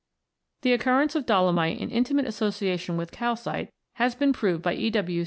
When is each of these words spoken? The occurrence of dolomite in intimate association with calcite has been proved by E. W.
The 0.63 0.73
occurrence 0.73 1.13
of 1.13 1.27
dolomite 1.27 1.77
in 1.79 1.91
intimate 1.91 2.25
association 2.25 2.97
with 2.97 3.11
calcite 3.11 3.69
has 3.97 4.15
been 4.15 4.33
proved 4.33 4.63
by 4.63 4.73
E. 4.73 4.89
W. 4.89 5.19